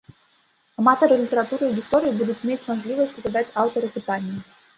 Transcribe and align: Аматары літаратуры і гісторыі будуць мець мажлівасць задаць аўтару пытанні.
Аматары 0.83 1.13
літаратуры 1.23 1.65
і 1.67 1.75
гісторыі 1.79 2.15
будуць 2.23 2.39
мець 2.51 2.59
мажлівасць 2.71 3.17
задаць 3.27 3.45
аўтару 3.67 3.93
пытанні. 4.01 4.37